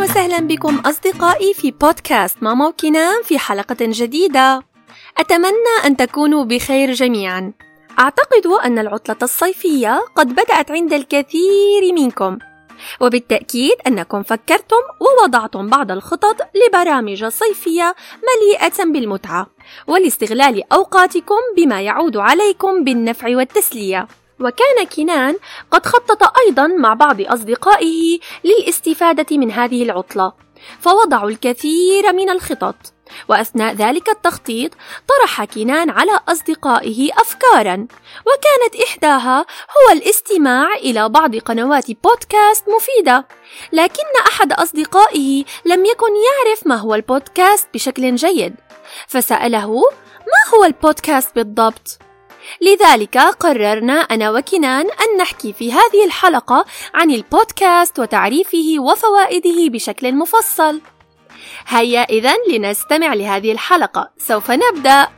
أهلا 0.00 0.10
وسهلا 0.10 0.38
بكم 0.38 0.78
أصدقائي 0.78 1.54
في 1.54 1.70
بودكاست 1.70 2.42
ماما 2.42 2.68
وكنان 2.68 3.22
في 3.22 3.38
حلقة 3.38 3.76
جديدة. 3.80 4.62
أتمنى 5.18 5.86
أن 5.86 5.96
تكونوا 5.96 6.44
بخير 6.44 6.92
جميعا. 6.92 7.52
أعتقد 7.98 8.46
أن 8.64 8.78
العطلة 8.78 9.16
الصيفية 9.22 10.00
قد 10.16 10.28
بدأت 10.32 10.70
عند 10.70 10.92
الكثير 10.92 11.92
منكم. 11.94 12.38
وبالتأكيد 13.00 13.76
أنكم 13.86 14.22
فكرتم 14.22 14.82
ووضعتم 15.00 15.68
بعض 15.68 15.90
الخطط 15.90 16.36
لبرامج 16.54 17.24
صيفية 17.24 17.94
مليئة 18.22 18.84
بالمتعة 18.84 19.46
ولاستغلال 19.86 20.72
أوقاتكم 20.72 21.40
بما 21.56 21.80
يعود 21.80 22.16
عليكم 22.16 22.84
بالنفع 22.84 23.36
والتسلية. 23.36 24.08
وكان 24.40 24.86
كنان 24.96 25.36
قد 25.70 25.86
خطط 25.86 26.38
أيضا 26.46 26.66
مع 26.66 26.94
بعض 26.94 27.20
أصدقائه 27.20 28.18
للاستفادة 28.44 29.36
من 29.36 29.50
هذه 29.50 29.82
العطلة. 29.82 30.32
فوضعوا 30.80 31.30
الكثير 31.30 32.12
من 32.12 32.30
الخطط 32.30 32.76
وأثناء 33.28 33.74
ذلك 33.74 34.08
التخطيط 34.08 34.70
طرح 35.08 35.44
كنان 35.44 35.90
على 35.90 36.20
أصدقائه 36.28 37.10
أفكارا. 37.12 37.86
وكانت 38.26 38.84
إحداها 38.86 39.38
هو 39.40 39.92
الاستماع 39.92 40.74
إلى 40.74 41.08
بعض 41.08 41.36
قنوات 41.36 41.86
بودكاست 41.90 42.64
مفيدة 42.68 43.26
لكن 43.72 44.02
أحد 44.26 44.52
أصدقائه 44.52 45.44
لم 45.64 45.84
يكن 45.84 46.12
يعرف 46.16 46.66
ما 46.66 46.76
هو 46.76 46.94
البودكاست 46.94 47.68
بشكل 47.74 48.14
جيد. 48.14 48.54
فسأله 49.08 49.82
ما 50.20 50.58
هو 50.58 50.64
البودكاست 50.64 51.34
بالضبط؟ 51.34 52.09
لذلك 52.60 53.18
قررنا 53.18 53.92
أنا 53.92 54.30
وكنان 54.30 54.86
أن 54.86 55.16
نحكي 55.18 55.52
في 55.52 55.72
هذه 55.72 56.04
الحلقة 56.04 56.64
عن 56.94 57.10
البودكاست 57.10 57.98
وتعريفه 57.98 58.76
وفوائده 58.78 59.68
بشكل 59.68 60.14
مفصل. 60.14 60.80
هيا 61.66 62.00
إذا 62.00 62.32
لنستمع 62.48 63.14
لهذه 63.14 63.52
الحلقة، 63.52 64.10
سوف 64.18 64.50
نبدأ. 64.50 65.08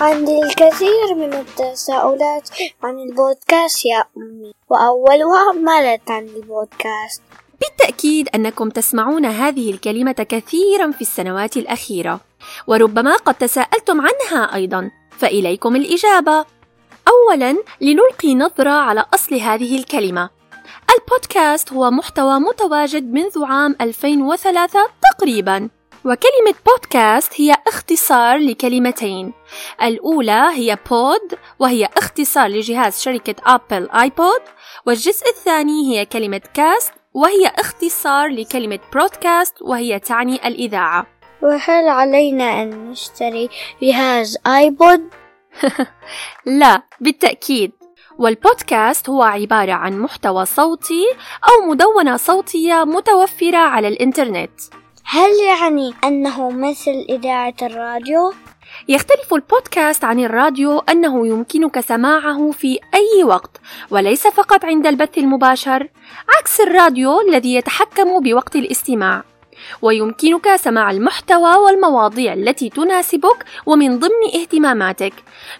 عندي 0.00 0.42
الكثير 0.42 1.14
من 1.14 1.34
التساؤلات 1.34 2.48
عن 2.82 2.98
البودكاست 2.98 3.86
يا 3.86 4.04
أمي 4.16 4.52
وأولها 4.68 5.52
ماذا 5.52 5.96
تعني 5.96 6.30
البودكاست؟ 6.36 7.22
بالتأكيد 7.62 8.28
أنكم 8.34 8.68
تسمعون 8.68 9.26
هذه 9.26 9.70
الكلمة 9.70 10.12
كثيرا 10.28 10.90
في 10.90 11.00
السنوات 11.00 11.56
الأخيرة 11.56 12.20
وربما 12.66 13.16
قد 13.16 13.34
تساءلتم 13.34 14.00
عنها 14.00 14.54
أيضا 14.54 14.90
فإليكم 15.18 15.76
الإجابة. 15.76 16.44
أولا 17.08 17.56
لنلقي 17.80 18.34
نظرة 18.34 18.70
على 18.70 19.04
أصل 19.14 19.34
هذه 19.34 19.78
الكلمة. 19.78 20.30
البودكاست 20.98 21.72
هو 21.72 21.90
محتوى 21.90 22.40
متواجد 22.40 23.12
منذ 23.12 23.44
عام 23.44 23.76
2003 23.80 24.88
تقريبا 25.18 25.68
وكلمة 26.04 26.54
بودكاست 26.66 27.40
هي 27.40 27.54
اختصار 27.66 28.38
لكلمتين. 28.38 29.32
الأولى 29.82 30.50
هي 30.52 30.78
pod 30.90 31.38
وهي 31.58 31.88
اختصار 31.96 32.46
لجهاز 32.48 33.00
شركة 33.00 33.34
أبل 33.46 33.90
iPod 33.90 34.40
والجزء 34.86 35.28
الثاني 35.28 35.90
هي 35.90 36.06
كلمة 36.06 36.42
cast 36.54 36.92
وهي 37.14 37.46
اختصار 37.58 38.28
لكلمة 38.28 38.78
broadcast 38.92 39.62
وهي 39.62 39.98
تعني 39.98 40.48
الإذاعة 40.48 41.06
وهل 41.42 41.88
علينا 41.88 42.62
أن 42.62 42.90
نشتري 42.90 43.48
جهاز 43.82 44.38
آيبود؟ 44.46 45.00
لا 46.60 46.82
بالتأكيد 47.00 47.72
والبودكاست 48.18 49.08
هو 49.08 49.22
عبارة 49.22 49.72
عن 49.72 49.98
محتوى 49.98 50.44
صوتي 50.44 51.04
أو 51.44 51.70
مدونة 51.70 52.16
صوتية 52.16 52.84
متوفرة 52.84 53.56
على 53.56 53.88
الإنترنت 53.88 54.60
هل 55.04 55.30
يعني 55.48 55.94
أنه 56.04 56.50
مثل 56.50 57.06
إذاعة 57.08 57.54
الراديو؟ 57.62 58.32
يختلف 58.88 59.34
البودكاست 59.34 60.04
عن 60.04 60.20
الراديو 60.20 60.78
أنه 60.78 61.26
يمكنك 61.26 61.80
سماعه 61.80 62.50
في 62.50 62.78
أي 62.94 63.24
وقت 63.24 63.60
وليس 63.90 64.26
فقط 64.26 64.64
عند 64.64 64.86
البث 64.86 65.18
المباشر 65.18 65.88
عكس 66.38 66.60
الراديو 66.60 67.20
الذي 67.20 67.54
يتحكم 67.54 68.20
بوقت 68.20 68.56
الاستماع 68.56 69.22
ويمكنك 69.82 70.56
سماع 70.56 70.90
المحتوى 70.90 71.56
والمواضيع 71.56 72.32
التي 72.32 72.68
تناسبك 72.68 73.44
ومن 73.66 73.98
ضمن 73.98 74.40
اهتماماتك 74.40 75.12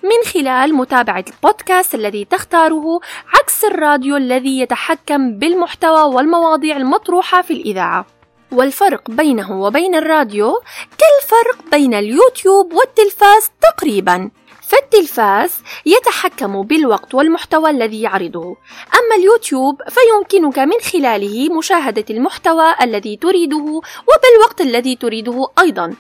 من 0.03 0.33
خلال 0.33 0.75
متابعة 0.75 1.25
البودكاست 1.29 1.94
الذي 1.94 2.25
تختاره 2.25 3.00
عكس 3.41 3.65
الراديو 3.65 4.17
الذي 4.17 4.61
يتحكم 4.61 5.39
بالمحتوى 5.39 6.15
والمواضيع 6.15 6.77
المطروحة 6.77 7.43
في 7.43 7.53
الإذاعة. 7.53 8.06
والفرق 8.53 9.11
بينه 9.11 9.63
وبين 9.63 9.95
الراديو 9.95 10.63
كالفرق 10.99 11.71
بين 11.71 11.95
اليوتيوب 11.95 12.73
والتلفاز 12.73 13.51
تقريبا. 13.63 14.31
فالتلفاز 14.63 15.51
يتحكم 15.87 16.62
بالوقت 16.62 17.15
والمحتوى 17.15 17.71
الذي 17.71 18.03
يعرضه. 18.03 18.57
أما 18.95 19.17
اليوتيوب 19.19 19.83
فيمكنك 19.89 20.59
من 20.59 20.81
خلاله 20.93 21.49
مشاهدة 21.59 22.05
المحتوى 22.11 22.75
الذي 22.83 23.17
تريده 23.17 23.81
وبالوقت 24.09 24.61
الذي 24.61 24.97
تريده 24.97 25.47
أيضا. 25.59 25.95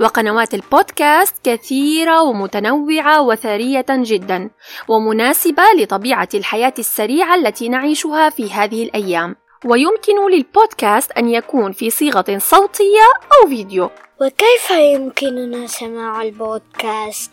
وقنوات 0.00 0.54
البودكاست 0.54 1.34
كثيرة 1.44 2.22
ومتنوعة 2.22 3.22
وثرية 3.22 3.86
جدا 3.90 4.50
ومناسبة 4.88 5.62
لطبيعة 5.78 6.28
الحياة 6.34 6.74
السريعة 6.78 7.34
التي 7.34 7.68
نعيشها 7.68 8.30
في 8.30 8.50
هذه 8.50 8.82
الأيام. 8.84 9.36
ويمكن 9.64 10.30
للبودكاست 10.30 11.12
أن 11.12 11.28
يكون 11.28 11.72
في 11.72 11.90
صيغة 11.90 12.38
صوتية 12.38 13.06
أو 13.32 13.48
فيديو 13.48 13.90
وكيف 14.20 14.70
يمكننا 14.70 15.66
سماع 15.66 16.22
البودكاست؟ 16.22 17.32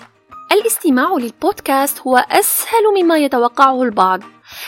الاستماع 0.51 1.13
للبودكاست 1.13 2.00
هو 2.00 2.17
أسهل 2.17 2.84
مما 3.01 3.17
يتوقعه 3.17 3.84
البعض 3.84 4.19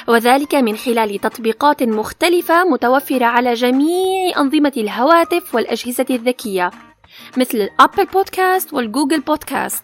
وذلك 0.08 0.56
من 0.56 0.78
خلال 0.78 1.20
تطبيقات 1.20 1.84
مختلفة 1.84 2.64
متوفرة 2.64 3.26
على 3.26 3.54
جميع 3.54 4.38
أنظمة 4.38 4.74
الهواتف 4.78 5.56
والأجهزة 5.56 6.06
الذكية 6.10 6.72
مثل 7.38 7.58
ال 7.58 7.66
Apple 7.66 8.06
Podcast 8.06 8.74
وال 8.74 8.85
Google 8.85 9.20
Podcast 9.20 9.84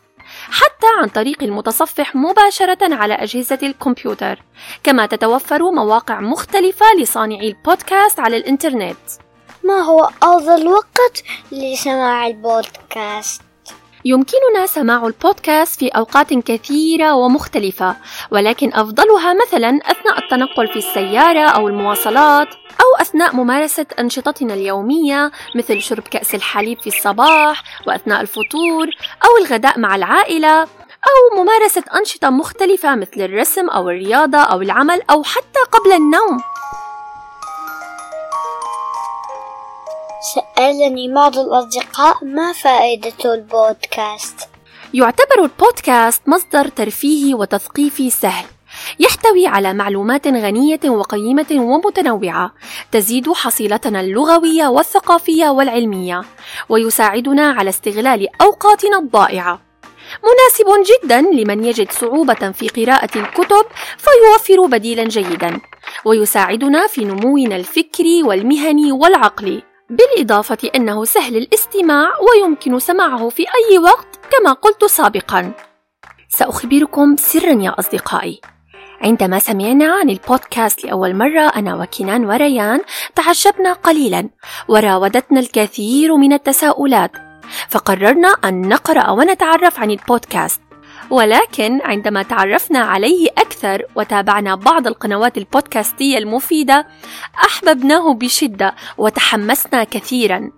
حتى 0.52 0.88
عن 1.02 1.08
طريق 1.08 1.44
المتصفح 1.44 2.16
مباشرة 2.16 2.96
على 2.96 3.14
أجهزة 3.14 3.60
الكمبيوتر 3.64 4.44
كما 4.84 5.06
تتوفر 5.06 5.72
مواقع 5.72 6.20
مختلفة 6.20 6.86
لصانعي 7.00 7.48
البودكاست 7.48 8.20
على 8.20 8.38
الإنترنت 8.38 8.98
ما 9.64 9.80
هو 9.80 10.10
أفضل 10.24 10.68
وقت 10.68 11.24
لسماع 11.52 12.28
البودكاست؟ 12.28 13.42
يمكننا 14.08 14.66
سماع 14.66 15.08
البودكاست 15.08 15.80
في 15.80 15.88
أوقات 15.88 16.34
كثيرة 16.34 17.14
ومختلفة، 17.14 17.96
ولكن 18.32 18.74
أفضلها 18.74 19.34
مثلا 19.34 19.70
أثناء 19.70 20.20
التنقل 20.24 20.68
في 20.68 20.76
السيارة 20.76 21.50
أو 21.50 21.68
المواصلات، 21.68 22.48
أو 22.54 23.02
أثناء 23.02 23.36
ممارسة 23.36 23.86
أنشطتنا 24.00 24.54
اليومية 24.54 25.32
مثل 25.56 25.82
شرب 25.82 26.04
كأس 26.04 26.36
الحليب 26.36 26.80
في 26.80 26.88
الصباح 26.88 27.64
وأثناء 27.88 28.22
الفطور 28.22 28.88
أو 29.26 29.46
الغداء 29.46 29.80
مع 29.80 29.96
العائلة 29.96 30.62
أو 31.08 31.44
ممارسة 31.44 31.84
أنشطة 32.00 32.30
مختلفة 32.30 32.96
مثل 32.96 33.22
الرسم 33.22 33.70
أو 33.70 33.90
الرياضة 33.90 34.38
أو 34.38 34.62
العمل 34.62 35.02
أو 35.10 35.24
حتى 35.24 35.60
قبل 35.72 35.92
النوم. 35.92 36.42
سألني 40.36 41.14
بعض 41.14 41.38
الأصدقاء 41.38 42.26
ما 42.26 42.54
فائدة 42.54 43.34
البودكاست. 43.34 44.50
يعتبر 44.94 45.44
البودكاست 45.44 46.22
مصدر 46.28 46.68
ترفيهي 46.68 47.34
وتثقيفي 47.34 48.10
سهل 48.10 48.46
يحتوي 49.00 49.48
على 49.48 49.74
معلومات 49.74 50.28
غنية 50.28 50.80
وقيمة 50.86 51.46
ومتنوعة 51.52 52.54
تزيد 52.92 53.32
حصيلتنا 53.32 54.02
اللغوية 54.02 54.68
والثقافية 54.68 55.50
والعلمية 55.50 56.22
ويساعدنا 56.70 57.52
على 57.52 57.70
استغلال 57.70 58.28
أوقاتنا 58.42 59.00
الضائعة. 59.00 59.62
مناسب 60.24 60.84
جدا 60.92 61.22
لمن 61.22 61.66
يجد 61.66 61.92
صعوبة 61.92 62.52
في 62.52 62.68
قراءة 62.68 63.18
الكتب 63.18 63.66
فيوفر 63.98 64.66
بديلا 64.66 65.04
جيدا 65.04 65.60
ويساعدنا 66.06 66.88
في 66.88 67.06
نمونا 67.06 67.56
الفكري 67.56 68.24
والمهني 68.24 68.92
والعقلي. 68.92 69.64
بالإضافة 69.90 70.58
أنه 70.76 71.06
سهل 71.06 71.38
الاستماع 71.38 72.10
ويمكن 72.20 72.80
سماعه 72.80 73.30
في 73.30 73.44
أي 73.44 73.78
وقت 73.78 74.20
كما 74.32 74.54
قلت 74.54 74.86
سابقا. 74.86 75.52
سأخبركم 76.30 77.16
سرا 77.16 77.62
يا 77.62 77.76
أصدقائي. 77.80 78.42
عندما 79.02 79.40
سمعنا 79.40 79.94
عن 79.94 80.10
البودكاست 80.10 80.86
لأول 80.86 81.16
مرة 81.16 81.42
أنا 81.42 81.76
وكنان 81.76 82.26
وريان 82.26 82.82
تعجبنا 83.16 83.74
قليلا 83.74 84.30
وراودتنا 84.68 85.40
الكثير 85.40 86.16
من 86.16 86.34
التساؤلات. 86.34 87.12
فقررنا 87.70 88.28
أن 88.46 88.70
نقرأ 88.70 89.10
ونتعرف 89.10 89.80
عن 89.80 89.92
البودكاست. 89.92 90.62
ولكن 91.10 91.82
عندما 91.84 92.24
تعرفنا 92.24 92.80
عليه 92.80 93.28
أكثر 93.38 93.84
وتابعنا 93.96 94.56
بعض 94.56 94.88
القنوات 94.88 95.38
البودكاستية 95.38 96.18
المفيدة 96.18 96.88
أحببناه 97.46 98.14
بشدة 98.14 98.76
وتحمسنا 98.98 99.84
كثيرا. 99.84 100.52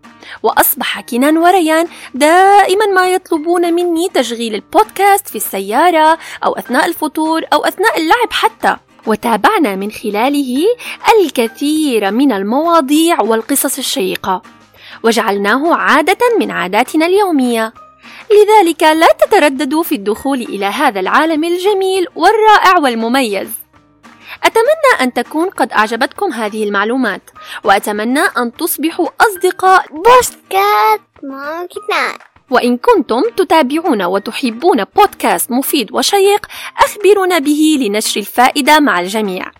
وأصبح 0.44 1.01
كنان 1.01 1.38
وريان 1.38 1.88
دائما 2.13 2.86
ما 2.86 3.07
يطلبون 3.07 3.74
مني 3.74 4.09
تشغيل 4.13 4.56
البودكاست 4.56 5.27
في 5.27 5.36
السيارة 5.36 6.18
أو 6.45 6.53
أثناء 6.53 6.85
الفطور 6.85 7.42
أو 7.53 7.65
أثناء 7.65 7.97
اللعب 7.97 8.31
حتى. 8.31 8.75
وتابعنا 9.07 9.75
من 9.75 9.92
خلاله 9.92 10.65
الكثير 11.19 12.12
من 12.12 12.31
المواضيع 12.31 13.21
والقصص 13.21 13.77
الشيقة. 13.77 14.42
وجعلناه 15.03 15.75
عادة 15.75 16.18
من 16.39 16.51
عاداتنا 16.51 17.06
اليومية. 17.06 17.74
لذلك 18.31 18.84
لا 18.84 19.08
تترددوا 19.08 19.84
في 19.84 19.96
الدخول 19.96 20.42
إلى 20.42 20.66
هذا 20.66 21.00
العالم 21.00 21.44
الجميل 21.44 22.08
والرائع 22.16 22.78
والمميز. 22.78 23.50
أتمنى 24.44 25.02
أن 25.02 25.14
تكون 25.14 25.50
قد 25.50 25.72
أعجبتكم 25.72 26.34
هذه 26.34 26.64
المعلومات 26.64 27.22
وأتمنى 27.64 28.20
أن 28.38 28.58
تصبحوا 28.58 29.08
أصدقاء 29.22 29.86
بودكاست 29.92 30.40
ممكن 31.24 32.20
وإن 32.50 32.78
كنتم 32.78 33.22
تتابعون 33.38 34.04
وتحبون 34.04 34.84
بودكاست 34.84 35.52
مفيد 35.52 35.92
وشيق 35.92 36.46
أخبرونا 36.78 37.40
به 37.40 37.78
لنشر 37.80 38.20
الفائدة 38.20 38.80
مع 38.80 39.00
الجميع. 39.00 39.52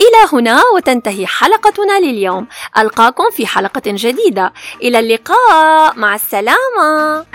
إلى 0.00 0.28
هنا 0.32 0.62
وتنتهي 0.74 1.26
حلقتنا 1.26 2.00
لليوم. 2.00 2.46
ألقاكم 2.78 3.30
في 3.30 3.46
حلقة 3.46 3.82
جديدة. 3.86 4.52
إلى 4.82 4.98
اللقاء. 4.98 5.96
مع 5.96 6.14
السلامة. 6.14 7.26